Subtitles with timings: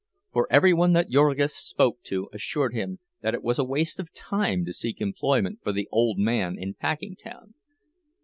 [0.33, 4.11] For every one that Jurgis spoke to assured him that it was a waste of
[4.13, 7.53] time to seek employment for the old man in Packingtown.